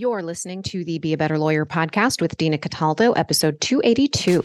[0.00, 4.44] You're listening to the Be a Better Lawyer podcast with Dina Cataldo, episode 282.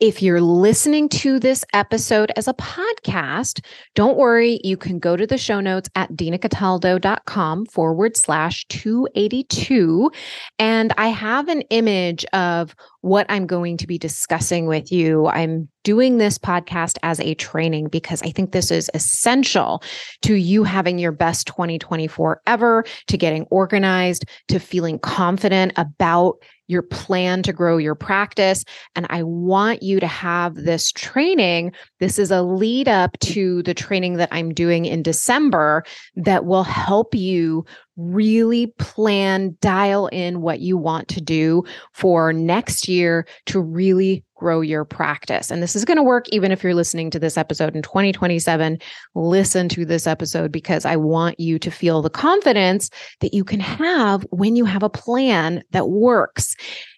[0.00, 4.58] If you're listening to this episode as a podcast, don't worry.
[4.64, 10.10] You can go to the show notes at dinacataldo.com forward slash 282.
[10.58, 15.28] And I have an image of what I'm going to be discussing with you.
[15.28, 19.82] I'm doing this podcast as a training because I think this is essential
[20.22, 26.82] to you having your best 2024 ever, to getting organized, to feeling confident about your
[26.82, 28.64] plan to grow your practice.
[28.96, 31.72] And I want you to have this training.
[32.00, 35.84] This is a lead up to the training that I'm doing in December
[36.16, 37.64] that will help you
[37.96, 44.60] really plan, dial in what you want to do for next year to really grow
[44.60, 45.50] your practice.
[45.50, 48.78] And this is going to work even if you're listening to this episode in 2027.
[49.14, 53.60] Listen to this episode because I want you to feel the confidence that you can
[53.60, 56.56] have when you have a plan that works.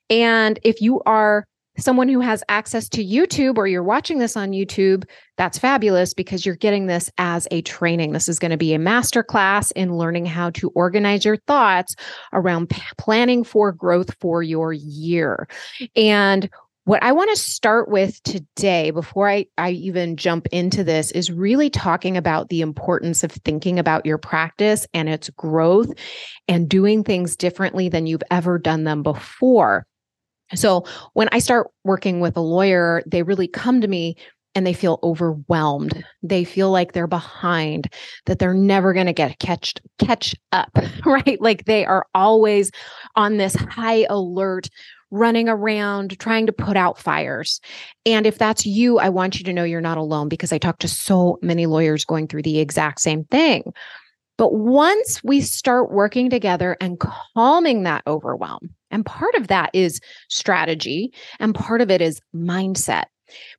[0.09, 1.47] And if you are
[1.79, 5.05] someone who has access to YouTube or you're watching this on YouTube,
[5.37, 8.13] that's fabulous because you're getting this as a training.
[8.13, 11.95] This is going to be a master class in learning how to organize your thoughts
[12.33, 15.49] around p- planning for growth for your year.
[15.95, 16.49] And
[16.87, 21.33] what I want to start with today, before I, I even jump into this, is
[21.33, 25.93] really talking about the importance of thinking about your practice and its growth
[26.47, 29.85] and doing things differently than you've ever done them before.
[30.55, 34.17] So when I start working with a lawyer, they really come to me
[34.55, 36.03] and they feel overwhelmed.
[36.23, 37.93] They feel like they're behind,
[38.25, 40.71] that they're never going to get catched catch up,
[41.05, 41.41] right?
[41.41, 42.71] Like they are always
[43.17, 44.71] on this high alert
[45.11, 47.61] running around trying to put out fires.
[48.07, 50.79] And if that's you, I want you to know you're not alone because I talk
[50.81, 53.73] to so many lawyers going through the exact same thing.
[54.39, 60.01] But once we start working together and calming that overwhelm, and part of that is
[60.29, 63.05] strategy, and part of it is mindset.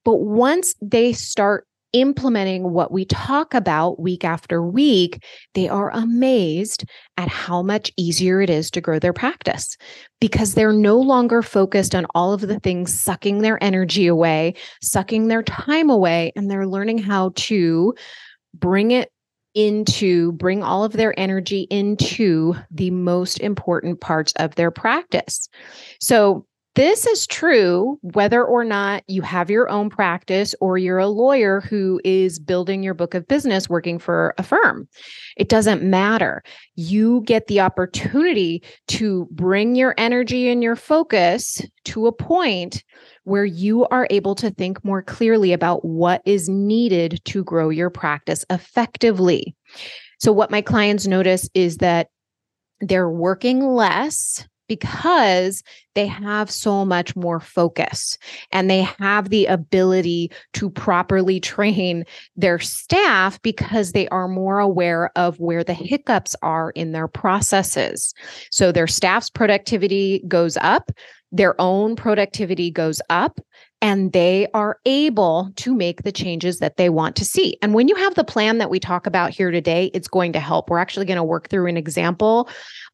[0.04, 5.24] But once they start implementing what we talk about week after week,
[5.54, 6.84] they are amazed
[7.18, 9.78] at how much easier it is to grow their practice
[10.20, 15.28] because they're no longer focused on all of the things sucking their energy away, sucking
[15.28, 17.94] their time away, and they're learning how to
[18.54, 19.12] bring it
[19.58, 25.50] into bring all of their energy into the most important parts of their practice.
[26.00, 26.46] So
[26.78, 31.60] this is true whether or not you have your own practice or you're a lawyer
[31.60, 34.88] who is building your book of business working for a firm.
[35.38, 36.44] It doesn't matter.
[36.76, 42.84] You get the opportunity to bring your energy and your focus to a point
[43.24, 47.90] where you are able to think more clearly about what is needed to grow your
[47.90, 49.56] practice effectively.
[50.20, 52.10] So, what my clients notice is that
[52.82, 55.64] they're working less because
[55.96, 58.18] they have so much more focus
[58.52, 62.04] and they have the ability to properly train
[62.36, 68.14] their staff because they are more aware of where the hiccups are in their processes.
[68.52, 70.92] So their staff's productivity goes up,
[71.32, 73.40] their own productivity goes up,
[73.82, 77.58] and they are able to make the changes that they want to see.
[77.62, 80.40] And when you have the plan that we talk about here today, it's going to
[80.40, 80.70] help.
[80.70, 82.50] We're actually going to work through an example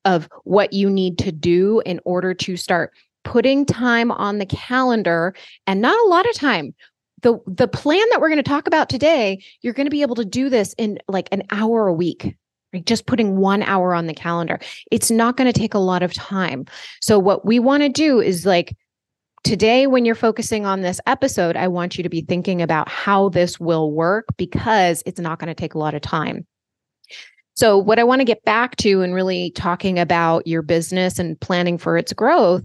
[0.06, 5.34] of what you need to do in order to start putting time on the calendar.
[5.68, 6.74] And not a lot of time.
[7.22, 10.16] The the plan that we're going to talk about today you're going to be able
[10.16, 12.36] to do this in like an hour a week
[12.82, 14.60] just putting one hour on the calendar.
[14.92, 16.66] It's not going to take a lot of time.
[17.02, 18.76] So what we want to do is like
[19.44, 23.30] today when you're focusing on this episode i want you to be thinking about how
[23.30, 26.46] this will work because it's not going to take a lot of time
[27.56, 31.40] so, what I want to get back to and really talking about your business and
[31.40, 32.64] planning for its growth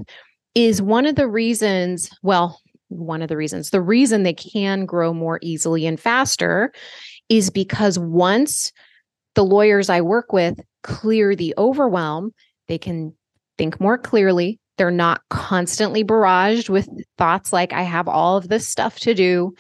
[0.55, 5.13] is one of the reasons, well, one of the reasons, the reason they can grow
[5.13, 6.73] more easily and faster
[7.29, 8.73] is because once
[9.35, 12.33] the lawyers I work with clear the overwhelm,
[12.67, 13.15] they can
[13.59, 14.59] think more clearly.
[14.79, 16.89] They're not constantly barraged with
[17.19, 19.55] thoughts like, I have all of this stuff to do.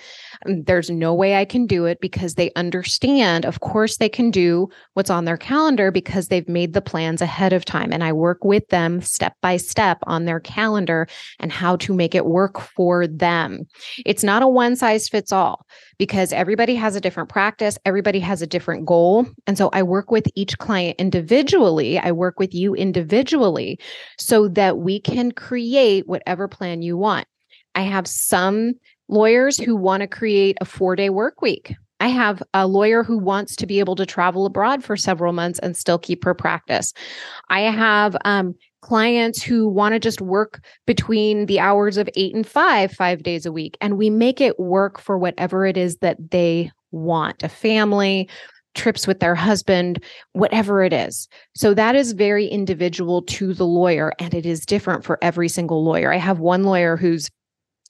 [0.46, 3.44] Um, there's no way I can do it because they understand.
[3.44, 7.52] Of course, they can do what's on their calendar because they've made the plans ahead
[7.52, 7.92] of time.
[7.92, 11.08] And I work with them step by step on their calendar
[11.40, 13.66] and how to make it work for them.
[14.06, 15.66] It's not a one size fits all
[15.98, 19.26] because everybody has a different practice, everybody has a different goal.
[19.46, 21.98] And so I work with each client individually.
[21.98, 23.80] I work with you individually
[24.18, 27.26] so that we can create whatever plan you want.
[27.74, 28.74] I have some
[29.08, 31.74] lawyers who want to create a four day work week.
[32.00, 35.58] I have a lawyer who wants to be able to travel abroad for several months
[35.60, 36.92] and still keep her practice.
[37.48, 42.46] I have um, clients who want to just work between the hours of eight and
[42.46, 43.76] five, five days a week.
[43.80, 48.28] And we make it work for whatever it is that they want a family,
[48.74, 51.28] trips with their husband, whatever it is.
[51.54, 55.84] So that is very individual to the lawyer and it is different for every single
[55.84, 56.12] lawyer.
[56.12, 57.30] I have one lawyer who's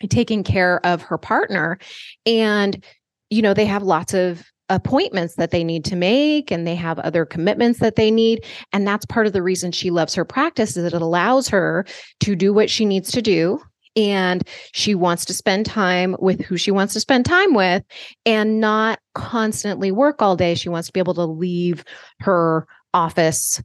[0.08, 1.78] taking care of her partner
[2.24, 2.84] and
[3.30, 6.98] you know they have lots of appointments that they need to make and they have
[7.00, 10.76] other commitments that they need and that's part of the reason she loves her practice
[10.76, 11.84] is it allows her
[12.20, 13.60] to do what she needs to do
[13.96, 17.82] and she wants to spend time with who she wants to spend time with
[18.24, 20.54] and not constantly work all day.
[20.54, 21.84] She wants to be able to leave
[22.20, 23.60] her office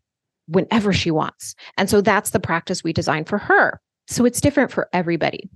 [0.47, 1.55] whenever she wants.
[1.77, 3.79] And so that's the practice we designed for her.
[4.07, 5.49] So it's different for everybody.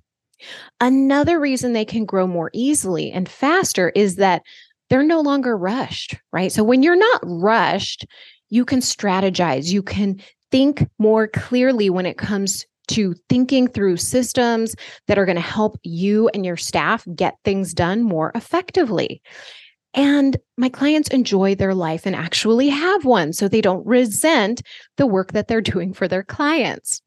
[0.80, 4.44] Another reason they can grow more easily and faster is that
[4.90, 6.52] they're no longer rushed, right?
[6.52, 8.06] So when you're not rushed,
[8.50, 10.22] you can strategize, you can
[10.52, 14.76] think more clearly when it comes to thinking through systems
[15.08, 19.22] that are going to help you and your staff get things done more effectively.
[19.94, 24.62] And my clients enjoy their life and actually have one so they don't resent
[24.98, 27.02] the work that they're doing for their clients.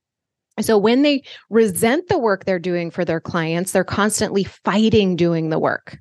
[0.61, 5.49] So when they resent the work they're doing for their clients, they're constantly fighting doing
[5.49, 5.99] the work.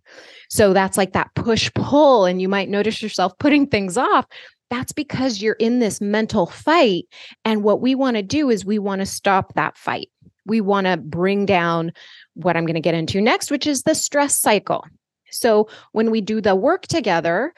[0.50, 2.26] So that's like that push pull.
[2.26, 4.26] And you might notice yourself putting things off.
[4.70, 7.06] That's because you're in this mental fight.
[7.46, 10.10] And what we want to do is we want to stop that fight.
[10.46, 11.92] We want to bring down
[12.34, 14.86] what I'm going to get into next, which is the stress cycle.
[15.32, 17.54] So when we do the work together,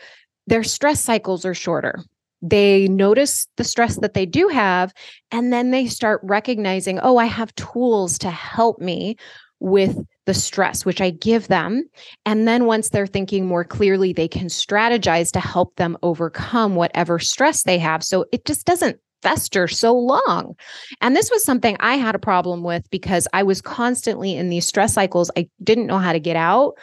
[0.48, 2.04] their stress cycles are shorter
[2.42, 4.94] they notice the stress that they do have
[5.32, 9.16] and then they start recognizing oh i have tools to help me
[9.60, 11.88] with the stress which i give them
[12.26, 17.20] and then once they're thinking more clearly they can strategize to help them overcome whatever
[17.20, 20.56] stress they have so it just doesn't fester so long.
[21.00, 24.68] And this was something I had a problem with because I was constantly in these
[24.68, 25.30] stress cycles.
[25.38, 26.74] I didn't know how to get out.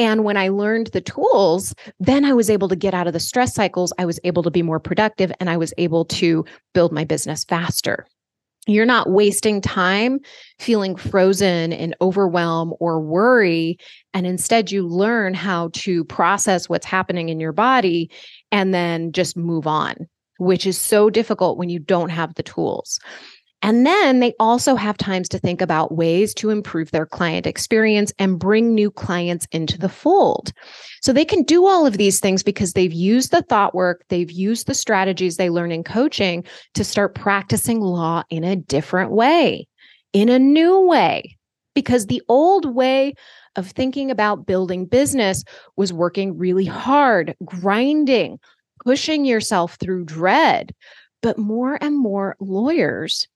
[0.00, 3.20] And when I learned the tools, then I was able to get out of the
[3.20, 3.92] stress cycles.
[3.98, 6.42] I was able to be more productive and I was able to
[6.72, 8.06] build my business faster.
[8.66, 10.20] You're not wasting time
[10.58, 13.76] feeling frozen in overwhelm or worry.
[14.14, 18.10] And instead, you learn how to process what's happening in your body
[18.50, 20.08] and then just move on,
[20.38, 22.98] which is so difficult when you don't have the tools.
[23.62, 28.10] And then they also have times to think about ways to improve their client experience
[28.18, 30.52] and bring new clients into the fold.
[31.02, 34.30] So they can do all of these things because they've used the thought work, they've
[34.30, 39.68] used the strategies they learn in coaching to start practicing law in a different way,
[40.14, 41.36] in a new way.
[41.74, 43.14] Because the old way
[43.56, 45.44] of thinking about building business
[45.76, 48.38] was working really hard, grinding,
[48.84, 50.74] pushing yourself through dread.
[51.22, 53.28] But more and more lawyers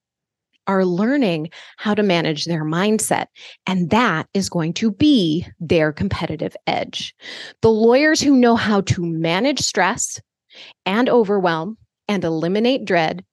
[0.66, 3.26] are learning how to manage their mindset.
[3.66, 7.14] And that is going to be their competitive edge.
[7.60, 10.20] The lawyers who know how to manage stress
[10.86, 11.76] and overwhelm
[12.08, 13.24] and eliminate dread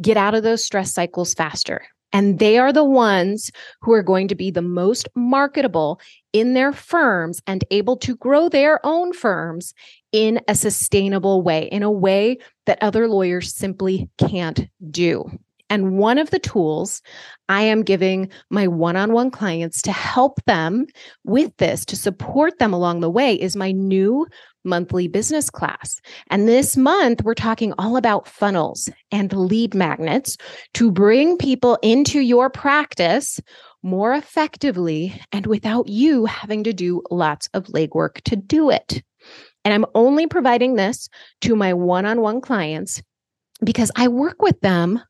[0.00, 1.82] get out of those stress cycles faster.
[2.12, 6.00] And they are the ones who are going to be the most marketable
[6.32, 9.74] in their firms and able to grow their own firms
[10.10, 15.30] in a sustainable way, in a way that other lawyers simply can't do.
[15.70, 17.00] And one of the tools
[17.48, 20.86] I am giving my one on one clients to help them
[21.24, 24.26] with this, to support them along the way, is my new
[24.64, 26.00] monthly business class.
[26.28, 30.36] And this month, we're talking all about funnels and lead magnets
[30.74, 33.40] to bring people into your practice
[33.82, 39.02] more effectively and without you having to do lots of legwork to do it.
[39.64, 41.08] And I'm only providing this
[41.42, 43.02] to my one on one clients
[43.62, 45.00] because I work with them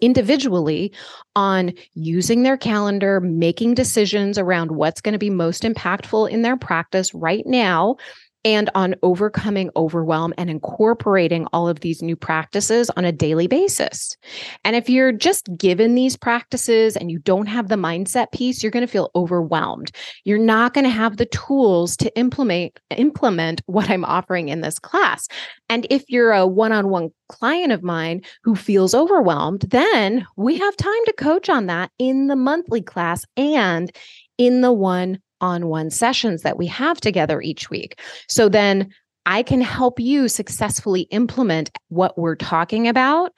[0.00, 0.92] individually
[1.36, 6.56] on using their calendar, making decisions around what's going to be most impactful in their
[6.56, 7.96] practice right now,
[8.44, 14.16] and on overcoming overwhelm and incorporating all of these new practices on a daily basis.
[14.64, 18.72] And if you're just given these practices and you don't have the mindset piece, you're
[18.72, 19.90] going to feel overwhelmed.
[20.24, 24.78] You're not going to have the tools to implement implement what I'm offering in this
[24.78, 25.26] class.
[25.68, 31.04] And if you're a one-on-one client of mine who feels overwhelmed, then we have time
[31.06, 33.90] to coach on that in the monthly class and
[34.38, 38.00] in the one on one sessions that we have together each week.
[38.28, 38.92] So then
[39.26, 43.32] I can help you successfully implement what we're talking about.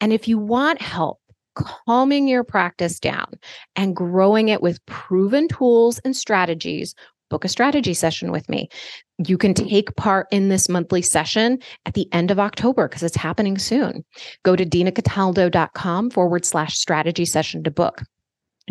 [0.00, 1.20] And if you want help,
[1.54, 3.32] calming your practice down
[3.76, 6.94] and growing it with proven tools and strategies,
[7.30, 8.68] book a strategy session with me.
[9.26, 13.16] You can take part in this monthly session at the end of October because it's
[13.16, 14.04] happening soon.
[14.42, 18.02] Go to dinacataldo.com forward slash strategy session to book.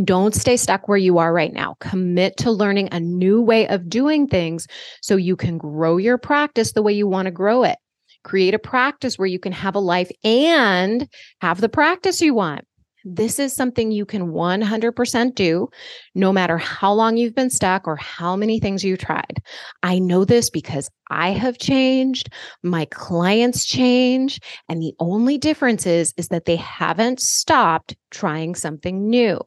[0.04, 1.76] Don't stay stuck where you are right now.
[1.80, 4.66] Commit to learning a new way of doing things
[5.02, 7.78] so you can grow your practice the way you want to grow it.
[8.24, 11.10] Create a practice where you can have a life and
[11.42, 12.66] have the practice you want.
[13.04, 15.68] This is something you can 100% do
[16.14, 19.42] no matter how long you've been stuck or how many things you tried.
[19.82, 22.30] I know this because I have changed,
[22.62, 29.10] my clients change, and the only difference is is that they haven't stopped trying something
[29.10, 29.40] new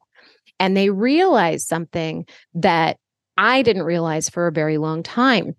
[0.60, 2.98] and they realize something that
[3.36, 5.56] I didn't realize for a very long time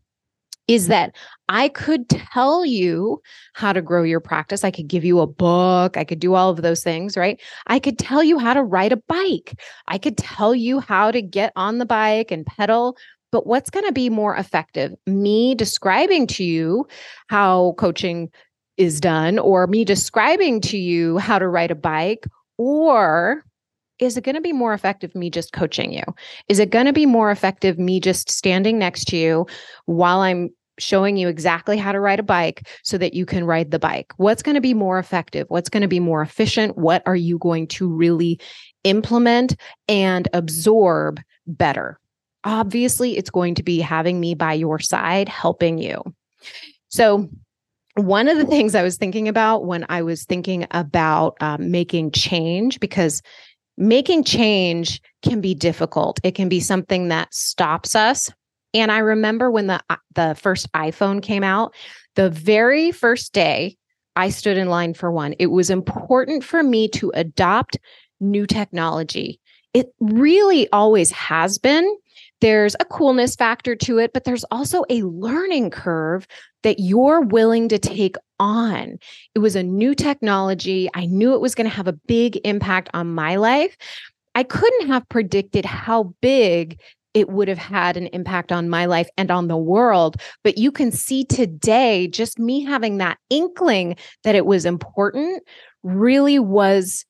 [0.67, 0.91] is mm-hmm.
[0.91, 1.15] that
[1.47, 3.21] I could tell you
[3.53, 4.63] how to grow your practice.
[4.63, 5.97] I could give you a book.
[5.97, 7.39] I could do all of those things, right?
[7.67, 9.59] I could tell you how to ride a bike.
[9.87, 12.97] I could tell you how to get on the bike and pedal.
[13.31, 14.93] But what's going to be more effective?
[15.05, 16.87] Me describing to you
[17.27, 18.31] how coaching
[18.77, 22.25] is done, or me describing to you how to ride a bike,
[22.57, 23.43] or
[23.99, 26.03] is it going to be more effective me just coaching you?
[26.47, 29.47] Is it going to be more effective me just standing next to you
[29.85, 33.71] while I'm showing you exactly how to ride a bike so that you can ride
[33.71, 34.13] the bike?
[34.17, 35.45] What's going to be more effective?
[35.49, 36.77] What's going to be more efficient?
[36.77, 38.39] What are you going to really
[38.83, 39.55] implement
[39.87, 41.99] and absorb better?
[42.43, 46.01] Obviously, it's going to be having me by your side, helping you.
[46.89, 47.29] So,
[47.95, 52.11] one of the things I was thinking about when I was thinking about um, making
[52.11, 53.21] change, because
[53.77, 56.19] making change can be difficult.
[56.23, 58.31] It can be something that stops us.
[58.73, 61.73] And I remember when the uh, the first iPhone came out,
[62.15, 63.77] the very first day
[64.15, 65.33] I stood in line for one.
[65.39, 67.77] It was important for me to adopt
[68.19, 69.39] new technology.
[69.73, 71.85] It really always has been.
[72.41, 76.27] There's a coolness factor to it, but there's also a learning curve
[76.63, 78.97] that you're willing to take on.
[79.33, 80.89] It was a new technology.
[80.93, 83.77] I knew it was going to have a big impact on my life.
[84.35, 86.79] I couldn't have predicted how big
[87.13, 90.17] it would have had an impact on my life and on the world.
[90.43, 95.41] But you can see today, just me having that inkling that it was important
[95.81, 97.05] really was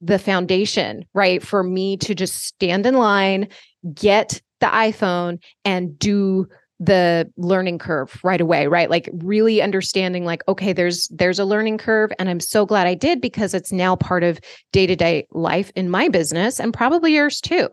[0.00, 1.42] the foundation, right?
[1.42, 3.48] For me to just stand in line,
[3.94, 6.46] get the iPhone and do
[6.78, 8.88] the learning curve right away right?
[8.88, 12.94] Like really understanding like okay there's there's a learning curve and i'm so glad i
[12.94, 14.40] did because it's now part of
[14.72, 17.68] day-to-day life in my business and probably yours too.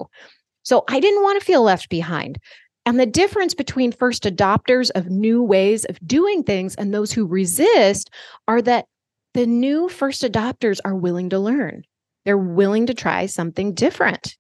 [0.64, 2.38] So i didn't want to feel left behind.
[2.86, 7.26] And the difference between first adopters of new ways of doing things and those who
[7.26, 8.10] resist
[8.48, 8.86] are that
[9.34, 11.84] the new first adopters are willing to learn.
[12.26, 14.38] They're willing to try something different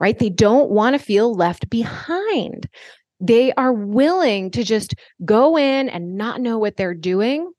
[0.00, 0.18] right?
[0.18, 2.68] They don't want to feel left behind.
[3.20, 7.52] They are willing to just go in and not know what they're doing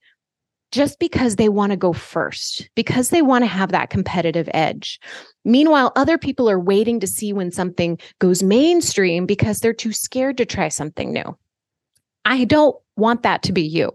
[0.72, 5.00] just because they want to go first, because they want to have that competitive edge.
[5.44, 10.38] Meanwhile, other people are waiting to see when something goes mainstream because they're too scared
[10.38, 11.38] to try something new.
[12.26, 13.92] I don't want that to be you.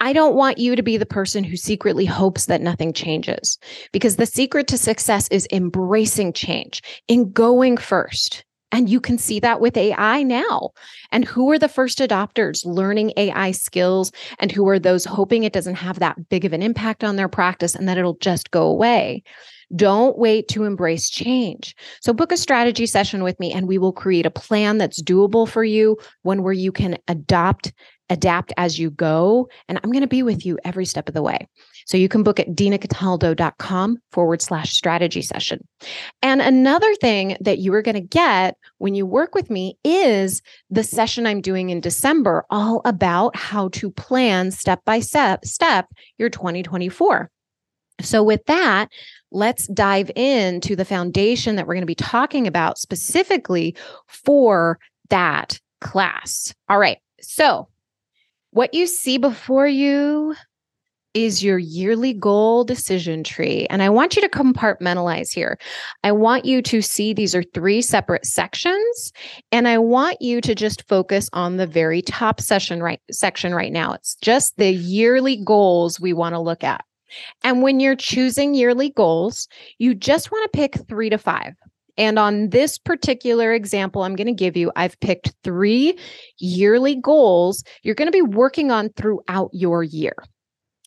[0.00, 3.58] I don't want you to be the person who secretly hopes that nothing changes
[3.92, 8.44] because the secret to success is embracing change, in going first.
[8.72, 10.70] And you can see that with AI now.
[11.10, 14.12] And who are the first adopters learning AI skills?
[14.38, 17.28] And who are those hoping it doesn't have that big of an impact on their
[17.28, 19.22] practice and that it'll just go away?
[19.74, 21.76] Don't wait to embrace change.
[22.00, 25.48] So, book a strategy session with me, and we will create a plan that's doable
[25.48, 27.72] for you, one where you can adopt
[28.10, 29.48] adapt as you go.
[29.68, 31.48] And I'm going to be with you every step of the way.
[31.86, 35.66] So you can book at dinacataldo.com forward slash strategy session.
[36.22, 40.42] And another thing that you are going to get when you work with me is
[40.68, 45.86] the session I'm doing in December, all about how to plan step by step, step
[46.18, 47.30] your 2024.
[48.02, 48.88] So with that,
[49.30, 53.76] let's dive into the foundation that we're going to be talking about specifically
[54.06, 54.78] for
[55.10, 56.54] that class.
[56.68, 56.98] All right.
[57.20, 57.68] So,
[58.52, 60.34] what you see before you
[61.14, 63.66] is your yearly goal decision tree.
[63.68, 65.58] And I want you to compartmentalize here.
[66.04, 69.12] I want you to see these are three separate sections.
[69.50, 73.72] And I want you to just focus on the very top session right section right
[73.72, 73.92] now.
[73.92, 76.84] It's just the yearly goals we want to look at.
[77.42, 81.54] And when you're choosing yearly goals, you just want to pick three to five.
[82.00, 85.98] And on this particular example, I'm going to give you, I've picked three
[86.38, 90.14] yearly goals you're going to be working on throughout your year.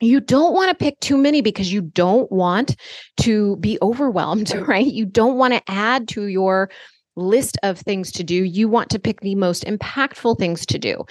[0.02, 2.76] You don't want to pick too many because you don't want
[3.18, 4.88] to be overwhelmed, right?
[4.88, 6.72] You don't want to add to your
[7.16, 8.44] list of things to do.
[8.44, 11.06] You want to pick the most impactful things to do.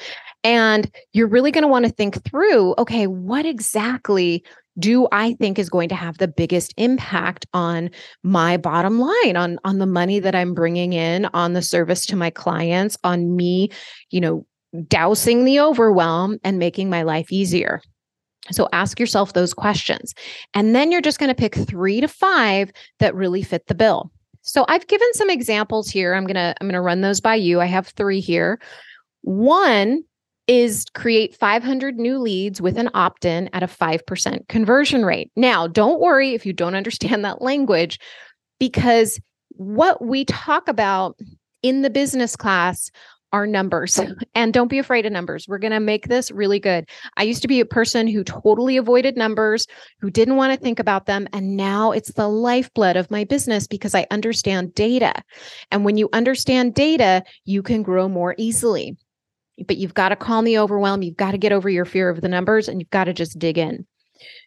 [0.45, 4.45] And you're really going to want to think through okay, what exactly
[4.79, 7.91] do I think is going to have the biggest impact on
[8.23, 12.17] my bottom line, on, on the money that I'm bringing in, on the service to
[12.17, 13.71] my clients, on me,
[14.11, 14.47] you know,
[14.89, 17.83] dousing the overwhelm and making my life easier.
[18.51, 20.15] So ask yourself those questions.
[20.55, 24.11] And then you're just going to pick three to five that really fit the bill.
[24.41, 26.15] So I've given some examples here.
[26.15, 27.61] I'm going to I'm going to run those by you.
[27.61, 28.61] I have 3 here.
[29.21, 30.03] One
[30.47, 35.31] is create 500 new leads with an opt in at a 5% conversion rate.
[35.37, 37.99] Now, don't worry if you don't understand that language,
[38.59, 39.21] because
[39.51, 41.19] what we talk about
[41.63, 42.91] in the business class
[43.33, 43.99] are numbers.
[44.35, 45.47] And don't be afraid of numbers.
[45.47, 46.89] We're going to make this really good.
[47.19, 49.67] I used to be a person who totally avoided numbers,
[50.01, 51.29] who didn't want to think about them.
[51.35, 55.13] And now it's the lifeblood of my business because I understand data.
[55.71, 58.97] And when you understand data, you can grow more easily
[59.67, 61.03] but you've got to calm the overwhelm.
[61.03, 63.39] You've got to get over your fear of the numbers and you've got to just
[63.39, 63.87] dig in.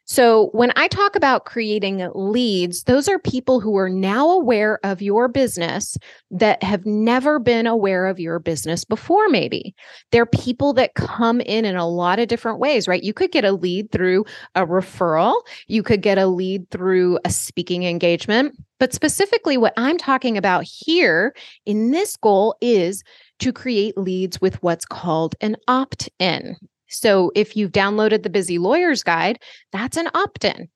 [0.07, 5.01] So, when I talk about creating leads, those are people who are now aware of
[5.01, 5.97] your business
[6.29, 9.74] that have never been aware of your business before, maybe.
[10.12, 13.03] They're people that come in in a lot of different ways, right?
[13.03, 17.31] You could get a lead through a referral, you could get a lead through a
[17.31, 18.55] speaking engagement.
[18.79, 21.33] But specifically, what I'm talking about here
[21.65, 23.03] in this goal is
[23.39, 26.55] to create leads with what's called an opt in.
[26.87, 29.39] So if you've downloaded the Busy Lawyers Guide,
[29.71, 30.69] that's an opt in.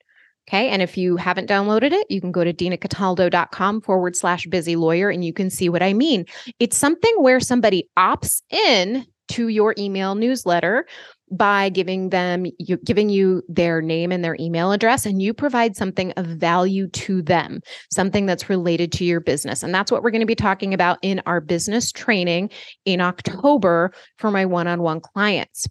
[0.48, 0.70] Okay.
[0.70, 5.10] And if you haven't downloaded it, you can go to dinacataldo.com forward slash busy lawyer
[5.10, 6.26] and you can see what I mean.
[6.60, 10.88] It's something where somebody opts in to your email newsletter
[11.32, 15.76] by giving them you giving you their name and their email address and you provide
[15.76, 17.62] something of value to them
[17.92, 19.64] something that's related to your business.
[19.64, 22.50] And that's what we're going to be talking about in our business training
[22.86, 25.68] in October for my one-on-one clients.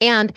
[0.00, 0.32] And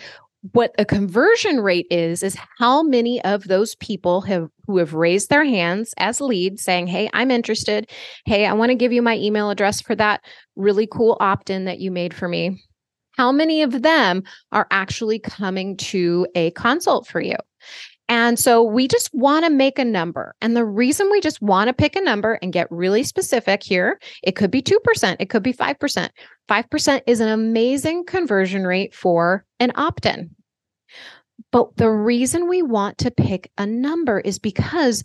[0.52, 5.28] what a conversion rate is is how many of those people have who have raised
[5.28, 7.90] their hands as leads saying hey i'm interested.
[8.26, 10.20] Hey i want to give you my email address for that
[10.54, 12.62] really cool opt-in that you made for me
[13.16, 17.36] how many of them are actually coming to a consult for you?
[18.08, 20.34] And so we just want to make a number.
[20.40, 23.98] And the reason we just want to pick a number and get really specific here,
[24.22, 26.08] it could be 2%, it could be 5%.
[26.48, 30.30] 5% is an amazing conversion rate for an opt in.
[31.50, 35.02] But the reason we want to pick a number is because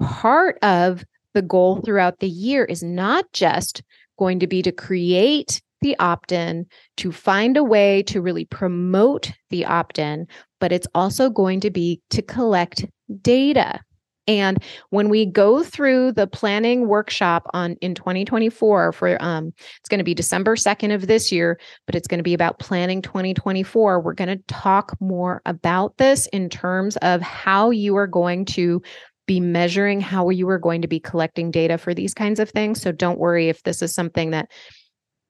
[0.00, 1.04] part of
[1.34, 3.82] the goal throughout the year is not just
[4.18, 6.66] going to be to create the opt in,
[6.96, 10.26] to find a way to really promote the opt in,
[10.60, 12.86] but it's also going to be to collect
[13.20, 13.80] data.
[14.28, 19.98] And when we go through the planning workshop on in 2024 for um it's going
[19.98, 24.00] to be December 2nd of this year, but it's going to be about planning 2024.
[24.00, 28.80] We're going to talk more about this in terms of how you are going to
[29.26, 32.80] be measuring how you are going to be collecting data for these kinds of things.
[32.80, 34.50] So don't worry if this is something that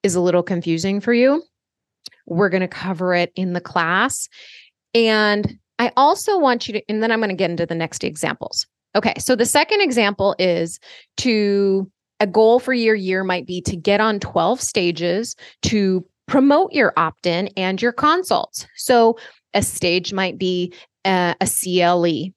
[0.03, 1.43] is a little confusing for you,
[2.25, 4.27] we're going to cover it in the class.
[4.93, 8.03] And I also want you to, and then I'm going to get into the next
[8.03, 8.67] examples.
[8.95, 9.15] Okay.
[9.17, 10.79] So the second example is
[11.17, 11.89] to
[12.19, 16.93] a goal for your year might be to get on 12 stages to promote your
[16.95, 18.67] opt in and your consults.
[18.75, 19.17] So
[19.53, 20.73] a stage might be
[21.05, 22.31] uh, a, a CLE,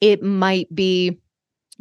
[0.00, 1.18] it might be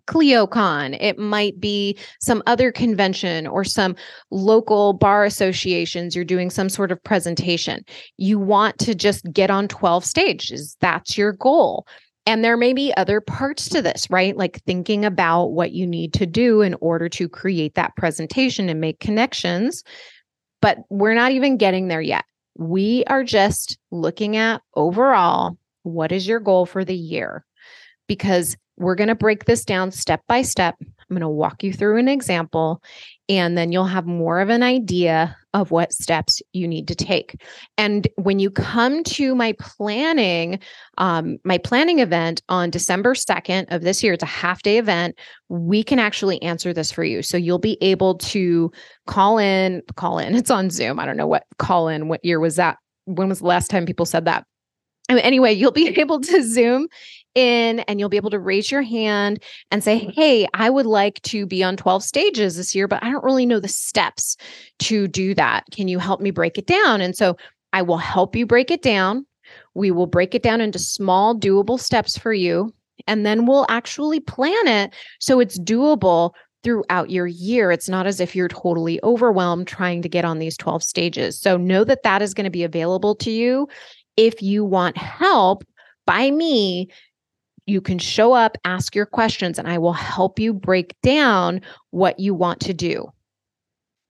[0.08, 3.96] ClioCon, it might be some other convention or some
[4.30, 6.16] local bar associations.
[6.16, 7.84] You're doing some sort of presentation.
[8.18, 10.78] You want to just get on 12 stages.
[10.80, 11.86] That's your goal.
[12.26, 14.38] And there may be other parts to this, right?
[14.38, 18.80] Like thinking about what you need to do in order to create that presentation and
[18.80, 19.84] make connections.
[20.62, 22.26] But we're not even getting there yet.
[22.58, 27.44] We are just looking at overall what is your goal for the year?
[28.16, 30.76] Because we're going to break this down step by step.
[30.82, 32.82] I'm going to walk you through an example,
[33.30, 37.42] and then you'll have more of an idea of what steps you need to take.
[37.78, 40.60] And when you come to my planning,
[40.98, 45.18] um, my planning event on December 2nd of this year, it's a half day event.
[45.48, 47.22] We can actually answer this for you.
[47.22, 48.74] So you'll be able to
[49.08, 50.36] call in, call in.
[50.42, 51.00] It's on Zoom.
[51.00, 52.78] I don't know what call in, what year was that?
[53.06, 54.46] When was the last time people said that?
[55.10, 56.88] Anyway, you'll be able to Zoom
[57.36, 59.42] in and you'll be able to raise your hand
[59.72, 60.10] and say, mm-hmm.
[60.12, 63.46] Hey, I would like to be on 12 stages this year, but I don't really
[63.46, 64.38] know the steps
[64.80, 65.66] to do that.
[65.72, 67.02] Can you help me break it down?
[67.02, 67.38] And so
[67.74, 69.26] I will help you break it down.
[69.74, 72.74] We will break it down into small, doable steps for you.
[73.08, 76.32] And then we'll actually plan it so it's doable
[76.64, 77.72] throughout your year.
[77.72, 81.40] It's not as if you're totally overwhelmed trying to get on these 12 stages.
[81.40, 83.68] So know that that is going to be available to you
[84.18, 85.64] if you want help
[86.06, 86.90] by me
[87.66, 92.20] you can show up, ask your questions, and I will help you break down what
[92.20, 93.12] you want to do.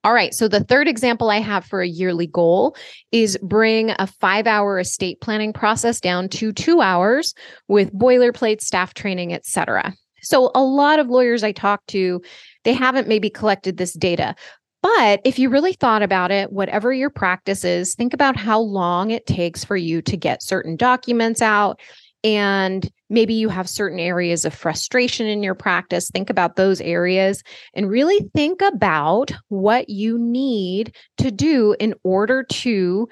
[0.03, 0.33] All right.
[0.33, 2.75] So the third example I have for a yearly goal
[3.11, 7.35] is bring a five hour estate planning process down to two hours
[7.67, 9.93] with boilerplate, staff training, etc.
[10.23, 12.21] So a lot of lawyers I talk to,
[12.63, 14.35] they haven't maybe collected this data.
[14.81, 19.11] But if you really thought about it, whatever your practice is, think about how long
[19.11, 21.79] it takes for you to get certain documents out
[22.23, 26.09] and maybe you have certain areas of frustration in your practice.
[26.09, 32.43] Think about those areas and really think about what you need to do in order
[32.43, 33.07] to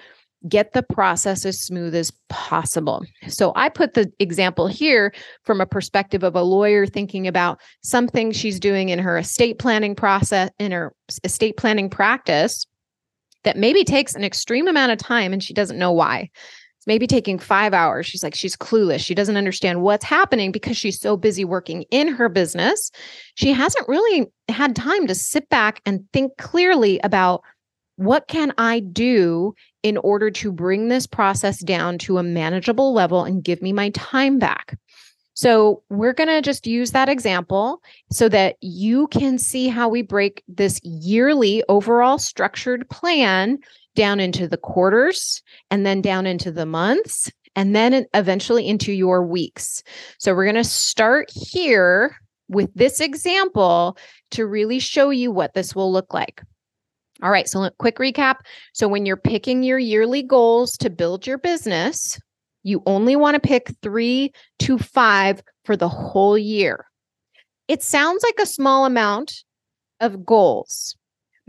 [0.48, 3.04] get the process as smooth as possible.
[3.28, 8.32] So I put the example here from a perspective of a lawyer thinking about something
[8.32, 10.94] she's doing in her estate planning process in her
[11.26, 12.66] estate planning practice
[13.44, 16.30] that maybe takes an extreme amount of time and she doesn't know why
[16.90, 18.08] maybe taking five hours.
[18.08, 19.02] She's like, she's clueless.
[19.02, 22.90] She doesn't understand what's happening because she's so busy working in her business.
[23.36, 27.44] She hasn't really had time to sit back and think clearly about
[27.98, 33.24] what can I do in order to bring this process down to a manageable level
[33.24, 34.76] and give me my time back.
[35.36, 40.02] So, we're going to just use that example so that you can see how we
[40.02, 43.60] break this yearly overall structured plan
[43.96, 49.26] down into the quarters and then down into the months and then eventually into your
[49.26, 49.84] weeks.
[50.20, 52.16] So we're going to start here
[52.48, 53.98] with this example
[54.32, 56.42] to really show you what this will look like.
[57.22, 58.36] All right, so quick recap.
[58.74, 62.18] So when you're picking your yearly goals to build your business,
[62.64, 66.86] you only want to pick 3 to 5 for the whole year.
[67.68, 69.44] It sounds like a small amount
[70.00, 70.96] of goals,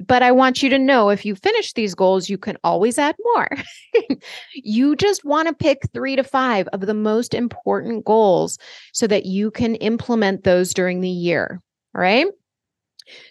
[0.07, 3.17] but I want you to know if you finish these goals, you can always add
[3.35, 3.49] more.
[4.55, 8.59] you just want to pick three to five of the most important goals
[8.93, 11.61] so that you can implement those during the year.
[11.95, 12.27] All right.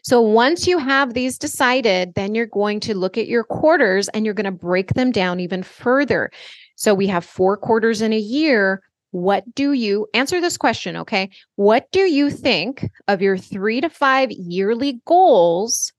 [0.03, 4.25] So once you have these decided, then you're going to look at your quarters and
[4.25, 6.31] you're going to break them down even further.
[6.75, 8.81] So we have four quarters in a year.
[9.11, 10.97] What do you answer this question?
[10.97, 11.29] Okay.
[11.55, 15.93] What do you think of your three to five yearly goals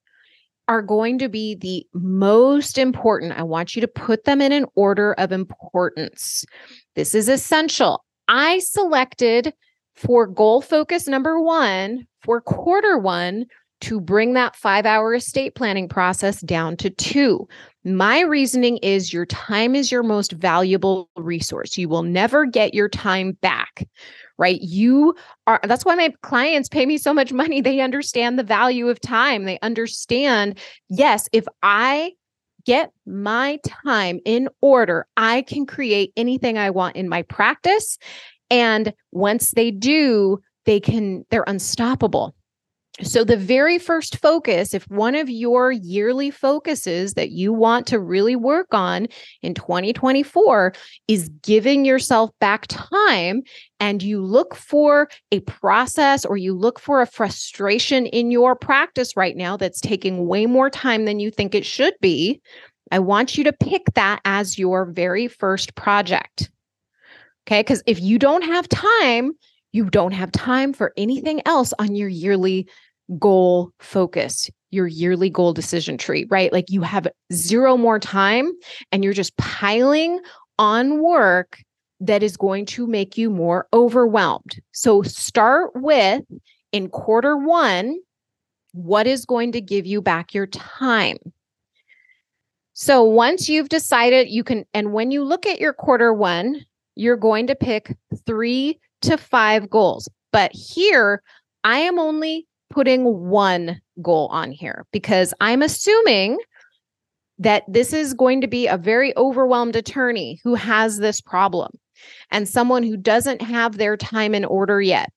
[0.70, 3.32] are going to be the most important.
[3.32, 6.44] I want you to put them in an order of importance.
[6.94, 8.04] This is essential.
[8.28, 9.52] I selected
[9.96, 13.46] for goal focus number one for quarter one
[13.80, 17.48] to bring that five hour estate planning process down to two.
[17.84, 21.78] My reasoning is your time is your most valuable resource.
[21.78, 23.86] You will never get your time back
[24.40, 24.62] right?
[24.62, 25.14] You
[25.46, 27.60] are, that's why my clients pay me so much money.
[27.70, 29.44] They understand the value of time.
[29.44, 32.12] They understand, yes, if I
[32.64, 37.98] get my time in order, I can create anything I want in my practice.
[38.50, 42.34] And once they do, they can, they're unstoppable.
[43.02, 47.98] So, the very first focus, if one of your yearly focuses that you want to
[47.98, 49.06] really work on
[49.42, 50.74] in 2024
[51.08, 53.42] is giving yourself back time,
[53.78, 59.16] and you look for a process or you look for a frustration in your practice
[59.16, 62.42] right now that's taking way more time than you think it should be,
[62.90, 66.50] I want you to pick that as your very first project.
[67.46, 67.60] Okay.
[67.60, 69.32] Because if you don't have time,
[69.72, 72.68] you don't have time for anything else on your yearly
[73.18, 76.52] goal focus, your yearly goal decision tree, right?
[76.52, 78.52] Like you have zero more time
[78.92, 80.20] and you're just piling
[80.58, 81.62] on work
[82.00, 84.60] that is going to make you more overwhelmed.
[84.72, 86.22] So start with
[86.72, 87.96] in quarter one,
[88.72, 91.18] what is going to give you back your time?
[92.72, 97.16] So once you've decided, you can, and when you look at your quarter one, you're
[97.16, 100.08] going to pick three to five goals.
[100.32, 101.22] But here,
[101.64, 106.38] I am only putting one goal on here because I'm assuming
[107.38, 111.72] that this is going to be a very overwhelmed attorney who has this problem
[112.30, 115.10] and someone who doesn't have their time in order yet.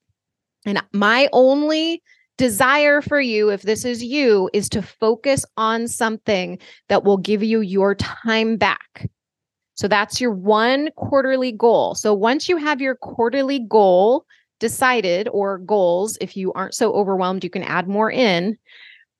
[0.65, 2.01] And my only
[2.37, 6.57] desire for you, if this is you, is to focus on something
[6.89, 9.09] that will give you your time back.
[9.75, 11.95] So that's your one quarterly goal.
[11.95, 14.25] So once you have your quarterly goal
[14.59, 18.57] decided or goals, if you aren't so overwhelmed, you can add more in.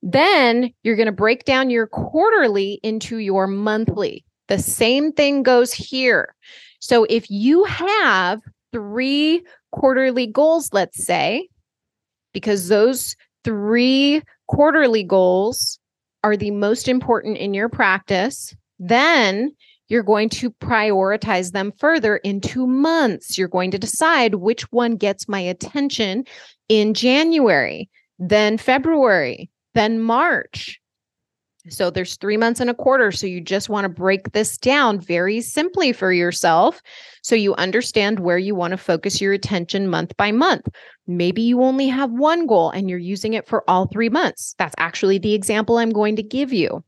[0.01, 4.23] Then you're going to break down your quarterly into your monthly.
[4.47, 6.35] The same thing goes here.
[6.79, 8.41] So if you have
[8.73, 11.47] three quarterly goals, let's say,
[12.33, 15.79] because those three quarterly goals
[16.23, 19.53] are the most important in your practice, then
[19.87, 23.37] you're going to prioritize them further into months.
[23.37, 26.25] You're going to decide which one gets my attention
[26.69, 30.79] in January, then February, then March.
[31.69, 33.11] So there's three months and a quarter.
[33.11, 36.81] So you just want to break this down very simply for yourself
[37.21, 40.67] so you understand where you want to focus your attention month by month.
[41.07, 44.55] Maybe you only have one goal and you're using it for all three months.
[44.57, 46.83] That's actually the example I'm going to give you.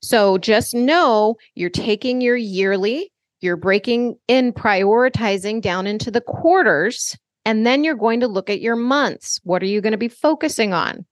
[0.00, 7.16] So just know you're taking your yearly, you're breaking in prioritizing down into the quarters,
[7.44, 9.40] and then you're going to look at your months.
[9.44, 11.04] What are you going to be focusing on?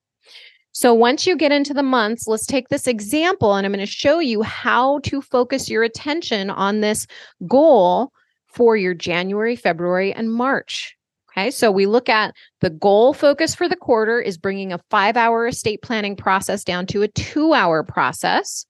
[0.73, 3.91] So once you get into the months, let's take this example and I'm going to
[3.91, 7.07] show you how to focus your attention on this
[7.49, 8.13] goal
[8.47, 10.97] for your January, February, and March.
[11.33, 15.16] Okay, so we look at the goal focus for the quarter is bringing a five
[15.16, 18.66] hour estate planning process down to a two hour process.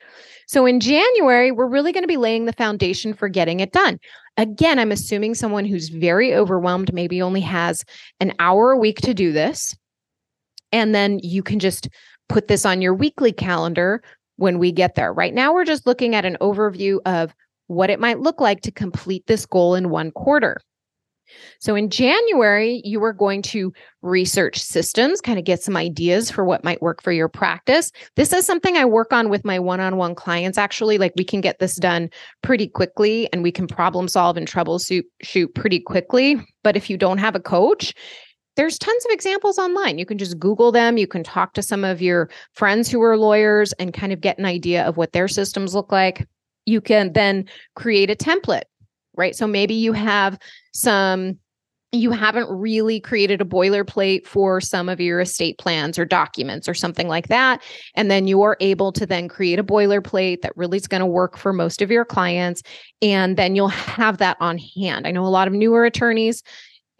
[0.46, 3.98] So in January, we're really going to be laying the foundation for getting it done.
[4.36, 7.84] Again, I'm assuming someone who's very overwhelmed maybe only has
[8.20, 9.74] an hour a week to do this.
[10.70, 11.88] And then you can just
[12.28, 14.02] put this on your weekly calendar
[14.36, 15.12] when we get there.
[15.12, 17.34] Right now, we're just looking at an overview of
[17.66, 20.58] what it might look like to complete this goal in one quarter.
[21.60, 26.44] So in January, you are going to research systems, kind of get some ideas for
[26.44, 27.92] what might work for your practice.
[28.16, 30.98] This is something I work on with my one on one clients, actually.
[30.98, 32.10] Like we can get this done
[32.42, 36.36] pretty quickly and we can problem solve and troubleshoot shoot pretty quickly.
[36.62, 37.94] But if you don't have a coach,
[38.56, 39.98] there's tons of examples online.
[39.98, 40.98] You can just Google them.
[40.98, 44.38] You can talk to some of your friends who are lawyers and kind of get
[44.38, 46.26] an idea of what their systems look like.
[46.66, 48.64] You can then create a template,
[49.16, 49.34] right?
[49.34, 50.38] So maybe you have
[50.72, 51.38] some
[51.92, 56.74] you haven't really created a boilerplate for some of your estate plans or documents or
[56.74, 57.60] something like that.
[57.96, 61.06] And then you are able to then create a boilerplate that really is going to
[61.06, 62.62] work for most of your clients.
[63.02, 65.06] And then you'll have that on hand.
[65.06, 66.44] I know a lot of newer attorneys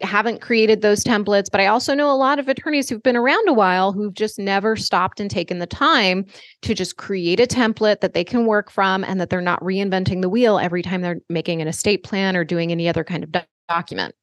[0.03, 3.47] haven't created those templates, but I also know a lot of attorneys who've been around
[3.47, 6.25] a while who've just never stopped and taken the time
[6.63, 10.21] to just create a template that they can work from and that they're not reinventing
[10.21, 13.31] the wheel every time they're making an estate plan or doing any other kind of
[13.31, 14.15] do- document.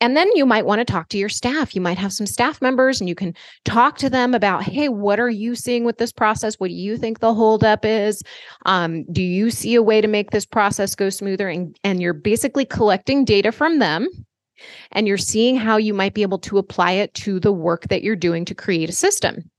[0.00, 1.74] And then you might want to talk to your staff.
[1.74, 5.18] You might have some staff members and you can talk to them about, hey, what
[5.18, 6.56] are you seeing with this process?
[6.56, 8.22] What do you think the holdup is?
[8.66, 11.48] Um, do you see a way to make this process go smoother?
[11.48, 14.06] And, and you're basically collecting data from them
[14.92, 18.02] and you're seeing how you might be able to apply it to the work that
[18.02, 19.50] you're doing to create a system.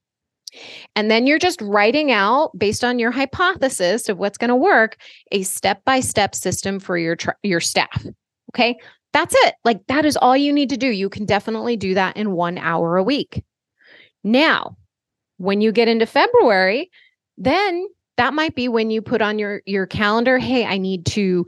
[0.96, 4.98] And then you're just writing out, based on your hypothesis of what's going to work,
[5.32, 8.06] a step by step system for your, tr- your staff.
[8.54, 8.78] Okay.
[9.14, 9.56] That's it.
[9.64, 10.88] Like that is all you need to do.
[10.88, 13.44] You can definitely do that in one hour a week.
[14.24, 14.78] Now,
[15.38, 16.90] when you get into February,
[17.38, 21.46] then that might be when you put on your your calendar hey i need to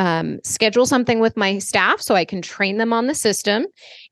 [0.00, 3.66] um, schedule something with my staff so I can train them on the system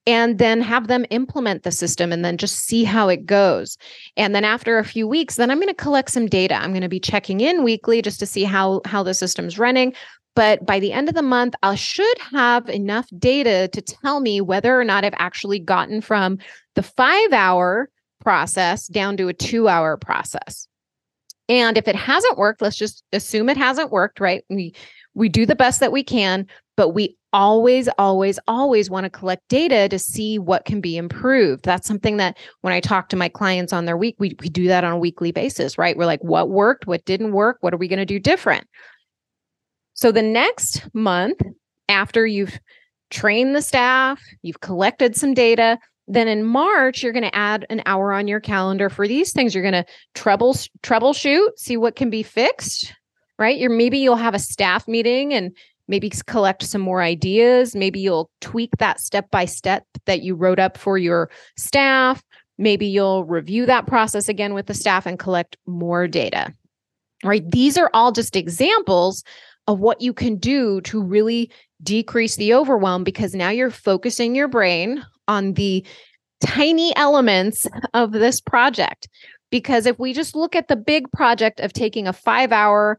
[0.06, 3.78] and then have them implement the system and then just see how it goes.
[4.14, 6.56] And then after a few weeks, then I'm going to collect some data.
[6.56, 9.94] I'm going to be checking in weekly just to see how how the system's running.
[10.36, 14.42] But by the end of the month, I should have enough data to tell me
[14.42, 16.38] whether or not I've actually gotten from
[16.74, 17.88] the five hour
[18.20, 20.67] process down to a two hour process.
[21.48, 24.44] And if it hasn't worked, let's just assume it hasn't worked, right?
[24.50, 24.74] We
[25.14, 29.46] we do the best that we can, but we always, always, always want to collect
[29.48, 31.64] data to see what can be improved.
[31.64, 34.68] That's something that when I talk to my clients on their week, we, we do
[34.68, 35.96] that on a weekly basis, right?
[35.96, 36.86] We're like, what worked?
[36.86, 37.58] What didn't work?
[37.60, 38.66] What are we going to do different?
[39.94, 41.40] So the next month,
[41.88, 42.58] after you've
[43.10, 45.78] trained the staff, you've collected some data,
[46.08, 49.54] then in March, you're going to add an hour on your calendar for these things.
[49.54, 52.94] You're going to trouble troubleshoot, see what can be fixed,
[53.38, 53.58] right?
[53.58, 55.54] You're maybe you'll have a staff meeting and
[55.86, 57.76] maybe collect some more ideas.
[57.76, 62.22] Maybe you'll tweak that step by step that you wrote up for your staff.
[62.58, 66.52] Maybe you'll review that process again with the staff and collect more data.
[67.24, 67.48] right?
[67.50, 69.24] These are all just examples
[69.66, 71.50] of what you can do to really
[71.82, 75.84] decrease the overwhelm because now you're focusing your brain on the
[76.44, 79.08] tiny elements of this project.
[79.50, 82.98] Because if we just look at the big project of taking a five hour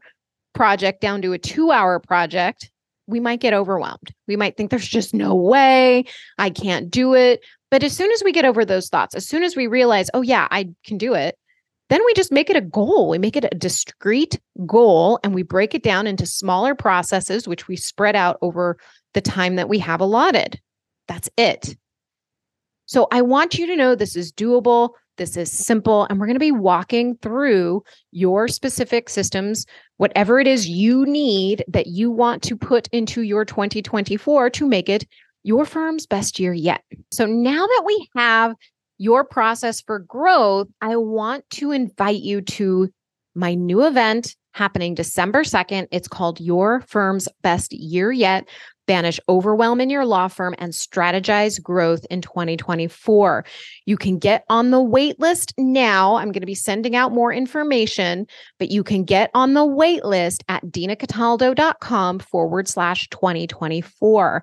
[0.54, 2.70] project down to a two hour project,
[3.06, 4.14] we might get overwhelmed.
[4.26, 6.04] We might think there's just no way
[6.38, 7.44] I can't do it.
[7.70, 10.22] But as soon as we get over those thoughts, as soon as we realize, oh,
[10.22, 11.36] yeah, I can do it,
[11.90, 13.08] then we just make it a goal.
[13.10, 17.66] We make it a discrete goal and we break it down into smaller processes, which
[17.68, 18.78] we spread out over
[19.12, 20.60] the time that we have allotted.
[21.08, 21.76] That's it.
[22.86, 24.90] So I want you to know this is doable.
[25.16, 26.06] This is simple.
[26.08, 31.64] And we're going to be walking through your specific systems, whatever it is you need
[31.68, 35.06] that you want to put into your 2024 to make it
[35.42, 36.82] your firm's best year yet.
[37.10, 38.54] So now that we have
[39.00, 42.90] your process for growth, I want to invite you to
[43.34, 45.88] my new event happening December 2nd.
[45.90, 48.46] It's called Your Firm's Best Year Yet
[48.90, 53.44] banish overwhelm in your law firm, and strategize growth in 2024.
[53.86, 56.16] You can get on the wait list now.
[56.16, 58.26] I'm going to be sending out more information,
[58.58, 64.42] but you can get on the wait list at dinacataldo.com forward slash 2024.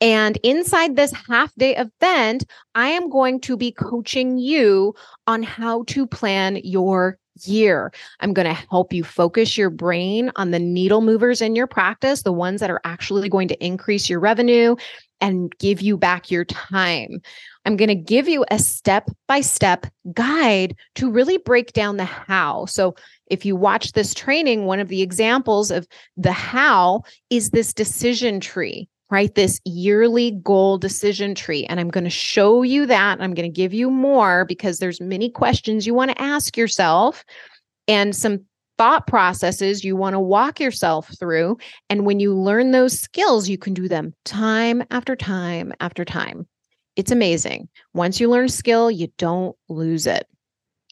[0.00, 4.94] And inside this half day event, I am going to be coaching you
[5.26, 7.92] on how to plan your year.
[8.20, 12.22] I'm going to help you focus your brain on the needle movers in your practice,
[12.22, 14.76] the ones that are actually going to increase your revenue
[15.20, 17.20] and give you back your time.
[17.64, 22.04] I'm going to give you a step by step guide to really break down the
[22.04, 22.66] how.
[22.66, 22.94] So,
[23.28, 28.38] if you watch this training, one of the examples of the how is this decision
[28.38, 29.34] tree right?
[29.34, 31.64] This yearly goal decision tree.
[31.66, 33.20] And I'm going to show you that.
[33.20, 37.24] I'm going to give you more because there's many questions you want to ask yourself
[37.86, 38.44] and some
[38.78, 41.56] thought processes you want to walk yourself through.
[41.88, 46.46] And when you learn those skills, you can do them time after time after time.
[46.96, 47.68] It's amazing.
[47.94, 50.26] Once you learn a skill, you don't lose it.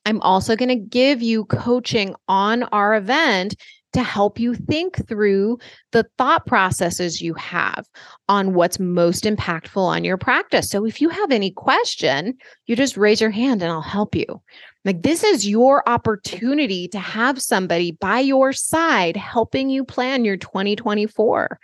[0.07, 3.55] I'm also going to give you coaching on our event
[3.95, 5.59] to help you think through
[5.93, 7.87] the thought processes you have
[8.29, 10.69] on what's most impactful on your practice.
[10.69, 14.43] So if you have any question, you just raise your hand and I'll help you.
[14.85, 20.37] Like this is your opportunity to have somebody by your side helping you plan your
[20.37, 21.59] 2024.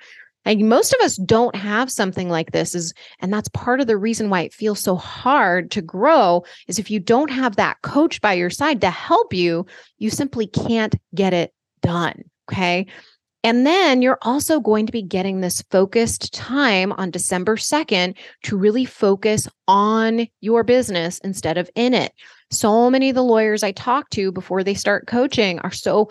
[0.47, 3.99] Like most of us don't have something like this is and that's part of the
[3.99, 8.21] reason why it feels so hard to grow is if you don't have that coach
[8.23, 9.67] by your side to help you,
[9.99, 12.25] you simply can't get it done.
[12.51, 12.87] Okay.
[13.43, 18.57] And then you're also going to be getting this focused time on December 2nd to
[18.57, 22.13] really focus on your business instead of in it.
[22.51, 26.11] So many of the lawyers I talk to before they start coaching are so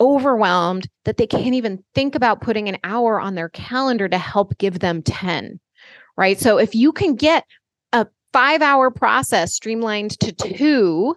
[0.00, 4.58] overwhelmed that they can't even think about putting an hour on their calendar to help
[4.58, 5.58] give them 10.
[6.18, 6.38] Right.
[6.38, 7.44] So if you can get
[7.92, 11.16] a five hour process streamlined to two,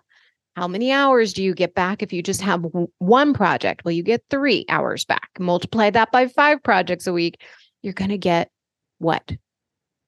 [0.60, 2.66] how many hours do you get back if you just have
[2.98, 3.86] one project?
[3.86, 5.30] Well, you get three hours back.
[5.40, 7.42] Multiply that by five projects a week.
[7.82, 8.52] You're going to get
[8.98, 9.38] what?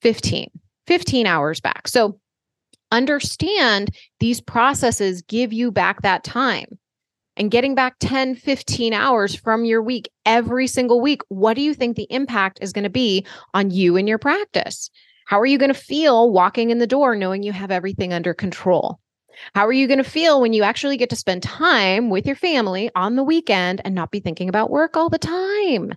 [0.02, 0.52] 15,
[0.88, 1.88] 15 hours back.
[1.88, 2.20] So
[2.92, 6.78] understand these processes give you back that time
[7.38, 11.22] and getting back 10, 15 hours from your week every single week.
[11.30, 14.90] What do you think the impact is going to be on you and your practice?
[15.28, 18.34] How are you going to feel walking in the door knowing you have everything under
[18.34, 19.00] control?
[19.56, 22.36] How are you going to feel when you actually get to spend time with your
[22.36, 25.94] family on the weekend and not be thinking about work all the time?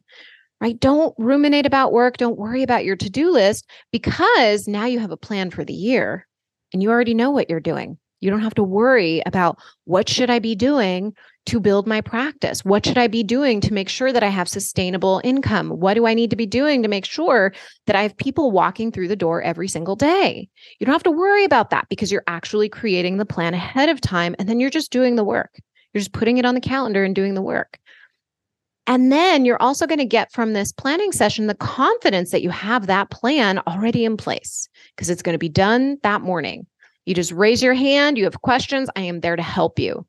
[0.60, 0.78] Right?
[0.78, 2.16] Don't ruminate about work.
[2.16, 5.74] Don't worry about your to do list because now you have a plan for the
[5.74, 6.26] year
[6.72, 7.98] and you already know what you're doing.
[8.24, 12.64] You don't have to worry about what should I be doing to build my practice?
[12.64, 15.68] What should I be doing to make sure that I have sustainable income?
[15.68, 17.52] What do I need to be doing to make sure
[17.86, 20.48] that I have people walking through the door every single day?
[20.78, 24.00] You don't have to worry about that because you're actually creating the plan ahead of
[24.00, 25.60] time and then you're just doing the work.
[25.92, 27.78] You're just putting it on the calendar and doing the work.
[28.86, 32.48] And then you're also going to get from this planning session the confidence that you
[32.48, 36.66] have that plan already in place because it's going to be done that morning.
[37.06, 40.06] You just raise your hand, you have questions, I am there to help you.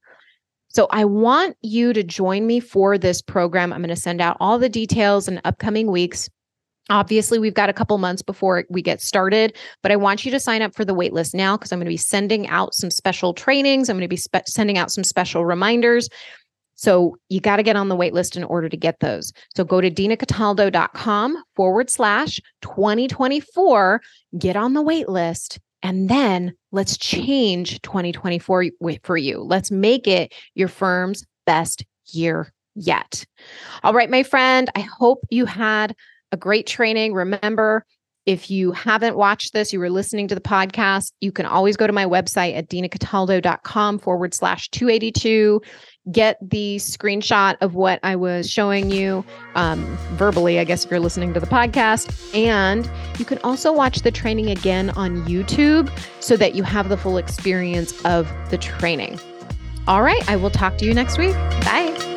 [0.69, 3.71] So I want you to join me for this program.
[3.71, 6.29] I'm going to send out all the details in upcoming weeks.
[6.89, 10.39] Obviously, we've got a couple months before we get started, but I want you to
[10.39, 13.33] sign up for the waitlist now because I'm going to be sending out some special
[13.33, 13.89] trainings.
[13.89, 16.09] I'm going to be spe- sending out some special reminders.
[16.75, 19.31] So you got to get on the waitlist in order to get those.
[19.55, 24.01] So go to dinacataldo.com forward slash 2024,
[24.37, 28.65] get on the waitlist, and then let's change 2024
[29.03, 29.37] for you.
[29.37, 33.23] Let's make it your firm's best year yet.
[33.83, 35.95] All right, my friend, I hope you had
[36.31, 37.13] a great training.
[37.13, 37.85] Remember,
[38.25, 41.85] if you haven't watched this, you were listening to the podcast, you can always go
[41.85, 45.61] to my website at dinacataldo.com forward slash 282.
[46.11, 50.99] Get the screenshot of what I was showing you um, verbally, I guess, if you're
[50.99, 52.35] listening to the podcast.
[52.35, 56.97] And you can also watch the training again on YouTube so that you have the
[56.97, 59.19] full experience of the training.
[59.87, 61.33] All right, I will talk to you next week.
[61.63, 62.14] Bye.